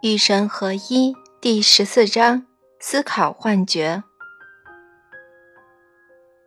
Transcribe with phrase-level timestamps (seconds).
[0.00, 2.46] 与神合一第十四章：
[2.78, 4.04] 思考幻觉。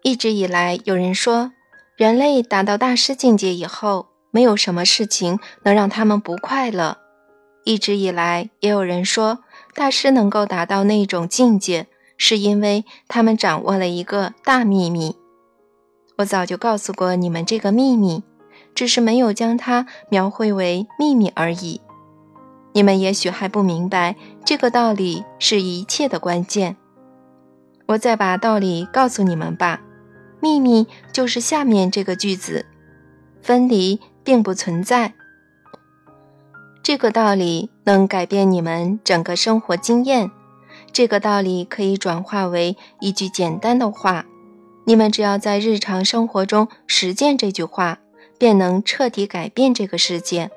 [0.03, 1.51] 一直以来，有人说，
[1.97, 6.99] 人类达到大师境界以后，没有什么事情能让他们不快乐。
[7.65, 9.43] 一直以来，也有人说，
[9.75, 15.17] 大师能够达到那种境界，是因为他们掌握了一个大秘密。
[16.19, 18.23] 我早就告诉过你们这个秘密，
[18.73, 21.81] 只是没有将它描绘为秘密而已。
[22.73, 26.77] 你们也许还不明白，这个道理是一切的关键。
[27.87, 29.81] 我再把道理告诉你们吧。
[30.39, 32.65] 秘密就是下面这个句子：
[33.41, 35.13] 分离并不存在。
[36.81, 40.31] 这个道理能改变你们整个生活经验。
[40.91, 44.25] 这个道理可以转化为一句简单的话：
[44.85, 47.99] 你们只要在日常生活中实践这句话，
[48.39, 50.49] 便能彻底改变这个世界。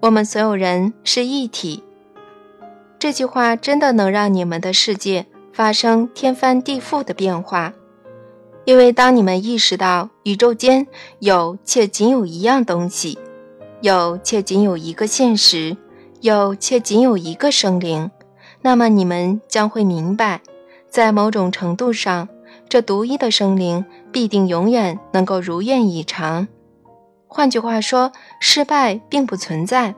[0.00, 1.82] 我们所有人是一体。
[2.98, 7.72] 这句话真的能让你们的世界发生天翻地覆的变化，
[8.64, 10.86] 因为当你们意识到宇宙间
[11.18, 13.18] 有且仅有一样东西，
[13.80, 15.76] 有且仅有一个现实，
[16.20, 18.10] 有且仅有一个生灵，
[18.62, 20.40] 那么你们将会明白，
[20.88, 22.28] 在某种程度上，
[22.68, 26.48] 这独一的生灵必定永远能够如愿以偿。
[27.28, 29.94] 换句话说，失败并不存在。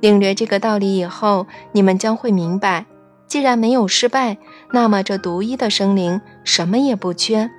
[0.00, 2.84] 领略这个道理以后，你们将会明白，
[3.26, 4.36] 既然没有失败，
[4.72, 7.50] 那么这独一的生灵什么也不缺，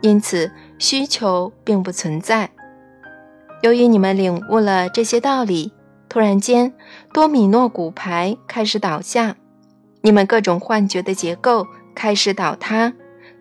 [0.00, 2.50] 因此需求并不存在。
[3.62, 5.72] 由于你们领悟了这些道理，
[6.08, 6.72] 突然间，
[7.12, 9.36] 多米诺骨牌开始倒下，
[10.00, 12.94] 你们各种幻觉的结构开始倒塌，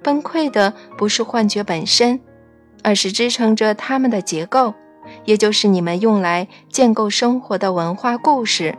[0.03, 2.19] 崩溃的不是幻觉本身。
[2.83, 4.73] 而是支撑着他们的结构，
[5.25, 8.77] 也就是你们用来建构生活的文化故事。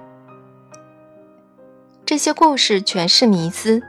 [2.05, 3.83] 这些故事全是迷思，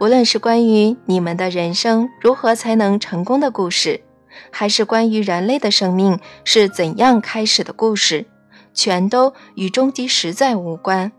[0.00, 4.00] 无论是关于你们的人生如何才能成功的故事，
[4.50, 8.26] 还是关于人类的生命是怎样开始的故事，
[8.72, 11.12] 全都与终极实在无关。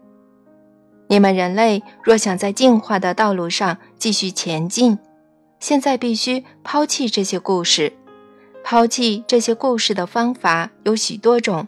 [1.10, 4.98] 你们人类若想在进化的道路上继续前进，
[5.60, 7.94] 现在必须抛弃这些故事。
[8.70, 11.66] 抛弃这些故事的方法有许多种，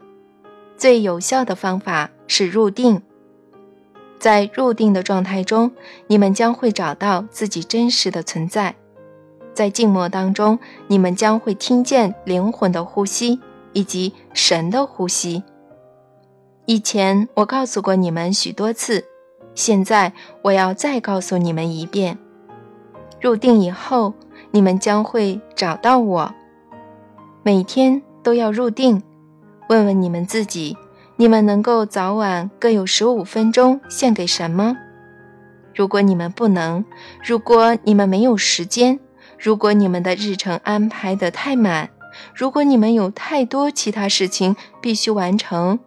[0.75, 3.01] 最有效的方法是入定。
[4.19, 5.71] 在入定的状态中，
[6.07, 8.75] 你们将会找到自己真实的存在。
[9.53, 13.39] 在静默当中，你们将会听见灵魂的呼吸
[13.71, 15.41] 以及神的呼吸。
[16.65, 19.05] 以前我告诉过你们许多次，
[19.55, 20.11] 现在
[20.41, 22.17] 我要再告诉你们一遍。
[23.21, 24.13] 入定以后，
[24.51, 26.35] 你们将会找到我。
[27.41, 29.01] 每天都要入定，
[29.69, 30.75] 问问你们自己：
[31.15, 34.75] 你们能够早晚各有十五分钟献给什么？
[35.73, 36.83] 如果你们不能，
[37.23, 38.99] 如果你们没有时间，
[39.37, 41.89] 如果你们的日程安排得太满，
[42.35, 45.79] 如果你们有太多其他事情必须完成，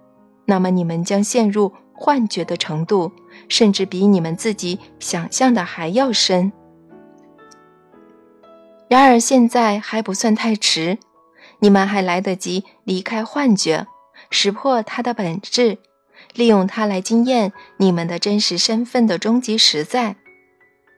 [0.46, 3.12] 那么你们将陷入幻觉的程度，
[3.48, 6.50] 甚至比你们自己想象的还要深。
[8.88, 10.98] 然而现在还不算太迟。
[11.62, 13.86] 你们还来得及离开幻觉，
[14.30, 15.78] 识破它的本质，
[16.34, 20.16] 利用它来经验你们的真实身份的终极实在。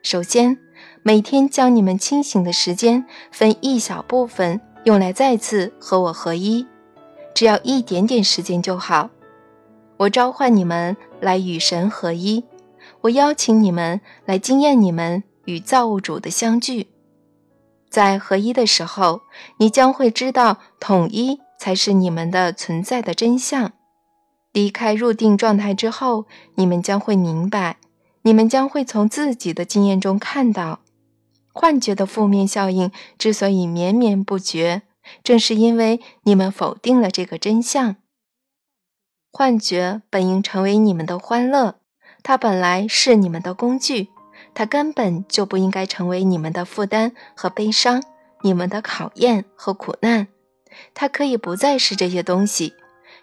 [0.02, 0.56] 首先，
[1.02, 6.66] 每天将你们清醒的时间分一小部分用来再次和我合一，
[7.34, 9.10] 只要一点点时间就好。
[9.98, 12.42] 我召唤你们来与神合一，
[13.02, 16.86] 我邀请你们来惊艳你们与造物主的相聚。
[17.94, 19.20] 在合一的时候，
[19.58, 23.70] 你将会知道统一才是你们的存在的真相。
[24.50, 27.76] 离开入定状态之后，你们将会明白，
[28.22, 30.80] 你们将会从自己的经验中看到，
[31.52, 34.82] 幻觉的负面效应之所以绵绵不绝，
[35.22, 37.94] 正是因为你们否定了这个真相。
[39.30, 41.76] 幻觉本应成为你们的欢乐，
[42.24, 44.08] 它本来是你们的工具。
[44.54, 48.02] 它根本就不应该成为你们的负担和悲伤，
[48.42, 50.28] 你们的考验和苦难。
[50.94, 52.74] 它可以不再是这些东西，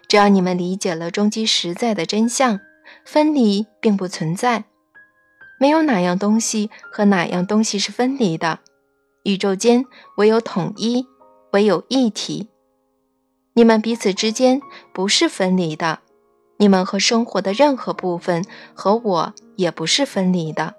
[0.08, 2.60] 只要你们理解了终极实在的真相：
[3.04, 4.64] 分离并不存在，
[5.58, 8.60] 没有哪样东西和哪样东西是分离的。
[9.24, 9.86] 宇宙间
[10.16, 11.06] 唯有统一，
[11.52, 12.48] 唯有一体。
[13.54, 14.60] 你们彼此之间
[14.92, 16.00] 不是分离的，
[16.56, 18.44] 你们和生活的任何部分
[18.74, 20.74] 和我也不是分离的。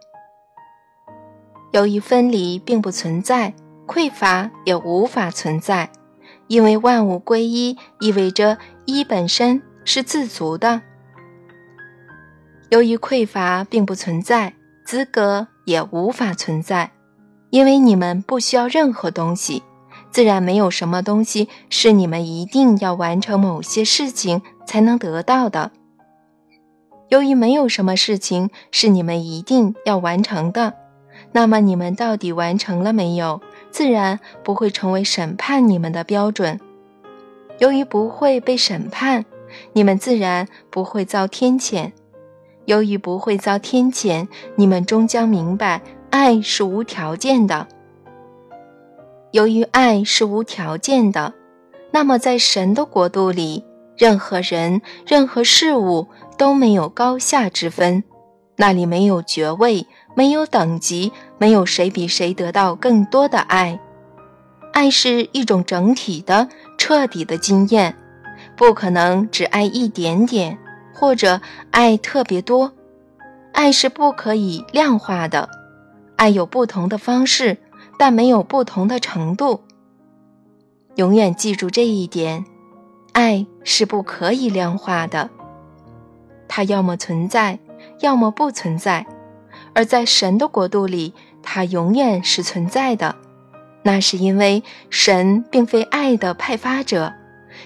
[1.73, 3.51] 由于分离并不存在，
[3.87, 5.89] 匮乏也无法存在，
[6.47, 10.83] 因为万物归一意味着一本身是自足的。
[12.69, 14.53] 由于匮乏并不存在，
[14.85, 16.91] 资格也无法存在，
[17.49, 19.63] 因为你们不需要任何东西，
[20.11, 25.71] 自然没有什么东西是你们一定要完成某些事情才能得到的。
[27.09, 30.75] 由于没有什么事情是你们一定要完成的，
[31.33, 33.41] 那么你们到底完成了没有，
[33.71, 36.59] 自然不会成为审判你们的标准。
[37.57, 39.25] 由于不会被审判，
[39.73, 41.91] 你们自然不会遭天谴。
[42.65, 45.81] 由于不会遭天谴，你们终将明白，
[46.11, 47.67] 爱是无条件的。
[49.31, 51.33] 由于爱是无条件的，
[51.91, 53.65] 那么在神的国度里，
[53.97, 56.07] 任何人、任何事物
[56.37, 58.03] 都没有高下之分，
[58.55, 63.79] 那里没有爵位，没有等级，没有谁比谁得到更多的爱。
[64.71, 67.95] 爱是一种整体的、彻底的经验，
[68.55, 70.57] 不可能只爱一点点。
[70.95, 72.71] 或者爱特别多，
[73.51, 75.49] 爱是不可以量化的，
[76.15, 77.57] 爱有不同的方式，
[77.97, 79.63] 但没有不同的程度。
[80.95, 82.45] 永远记住这一点，
[83.11, 85.31] 爱是不可以量化的，
[86.47, 87.59] 它要么存在，
[87.99, 89.05] 要么不存在。
[89.73, 93.15] 而在神的国度里，它永远是存在的。
[93.83, 97.13] 那是因为神并非爱的派发者，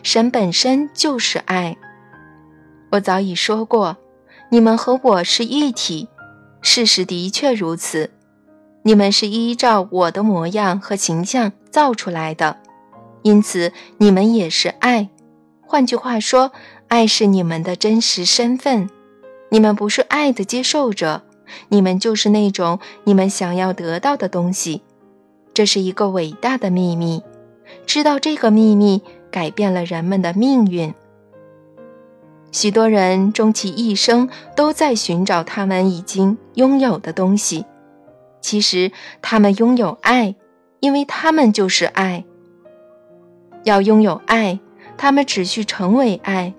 [0.01, 1.77] 神本身就是爱。
[2.92, 3.98] 我早已说过，
[4.50, 6.07] 你们和我是一体，
[6.62, 8.09] 事实的确如此。
[8.83, 12.57] 你们是依照我的模样和形象造出来的，
[13.21, 15.09] 因此你们也是爱。
[15.62, 16.54] 换句话说，
[16.88, 18.89] 爱是你们的真实身份。
[19.50, 21.24] 你们不是爱的接受者，
[21.69, 24.81] 你们就是那种你们想要得到的东西。
[25.53, 27.23] 这是一个伟大的秘密，
[27.85, 29.01] 知道这个秘密
[29.31, 30.94] 改变了人们的命运。
[32.51, 37.65] 许多人终其一生都在寻找他们已经拥有的东西，
[38.39, 38.91] 其实
[39.21, 40.35] 他们拥有爱，
[40.79, 42.23] 因为他们就是爱。
[43.63, 44.59] 要拥有爱，
[44.95, 46.53] 他们只需成为爱。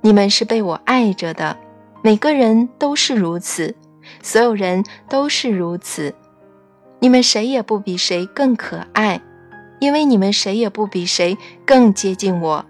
[0.00, 1.56] 你们是被我爱着的，
[2.02, 3.74] 每个人都是如此，
[4.22, 6.14] 所有人都是如此。
[7.00, 9.20] 你们谁也不比谁更可爱，
[9.80, 11.36] 因为你们谁也不比谁
[11.66, 12.64] 更接近我。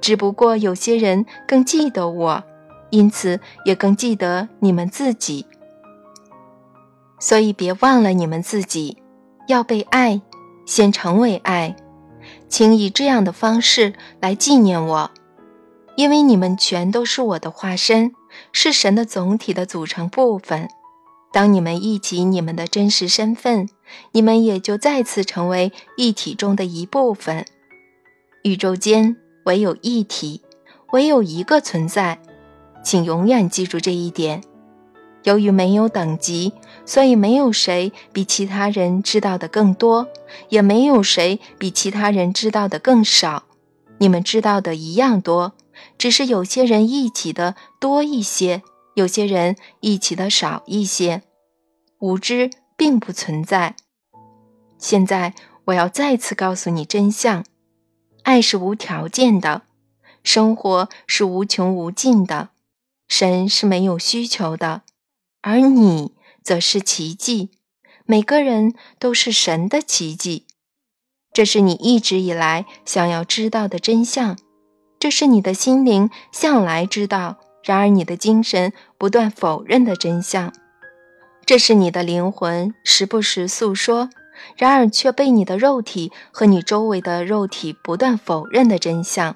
[0.00, 2.44] 只不过有些人更记得我，
[2.90, 5.46] 因此也更记得你们自己。
[7.18, 8.96] 所以别忘了你们自己，
[9.48, 10.20] 要被爱，
[10.66, 11.74] 先成为爱，
[12.48, 15.10] 请以这样的方式来纪念我，
[15.96, 18.12] 因为你们全都是我的化身，
[18.52, 20.68] 是神的总体的组成部分。
[21.32, 23.68] 当你们忆起你们的真实身份，
[24.12, 27.44] 你们也就再次成为一体中的一部分。
[28.42, 29.16] 宇宙间。
[29.44, 30.42] 唯有一体，
[30.92, 32.18] 唯有一个存在，
[32.84, 34.42] 请永远记住这一点。
[35.22, 36.52] 由于没有等级，
[36.84, 40.06] 所以没有谁比其他人知道的更多，
[40.50, 43.44] 也没有谁比其他人知道的更少。
[43.96, 45.54] 你们知道的一样多，
[45.96, 48.62] 只是有些人一起的多一些，
[48.94, 51.22] 有些人一起的少一些。
[52.00, 53.74] 无知并不存在。
[54.78, 55.34] 现在
[55.66, 57.44] 我要再次告诉你真相。
[58.22, 59.62] 爱是无条件的，
[60.22, 62.50] 生活是无穷无尽的，
[63.08, 64.82] 神是没有需求的，
[65.40, 67.50] 而你则是奇迹。
[68.04, 70.46] 每个人都是神的奇迹，
[71.32, 74.38] 这是你一直以来想要知道的真相，
[74.98, 80.52] 这是你的心灵向来知道，然而你的精神不断否认的真相，
[81.46, 84.10] 这是你的灵魂时不时诉说。
[84.56, 89.34] 然而却被你的肉体和你周围的肉体不断否认的真相。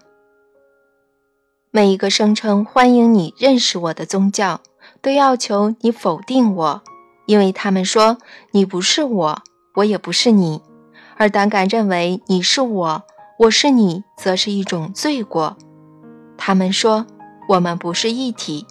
[1.73, 4.61] 每一个声称欢迎你认识我的宗教，
[5.01, 6.83] 都要求你否定我，
[7.27, 8.19] 因为他们说
[8.53, 9.43] 你不是我，
[9.75, 10.61] 我也不是你；
[11.17, 13.03] 而胆敢认为你是我，
[13.43, 15.57] 我是你，则是一种罪过。
[16.39, 17.05] 他们说
[17.49, 18.65] 我们不是一体，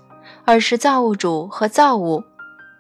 [0.46, 2.24] 而是造物主和造物。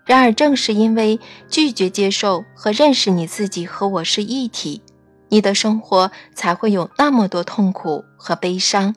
[0.05, 1.19] 然而，正是因为
[1.49, 4.81] 拒绝接受和认识你自己和我是一体，
[5.27, 8.95] 你的生活才会有那么多痛苦和悲伤。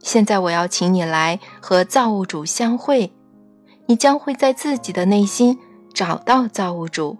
[0.00, 3.10] 现在，我要请你来和造物主相会，
[3.86, 5.58] 你将会在自己的内心
[5.94, 7.16] 找到造物主。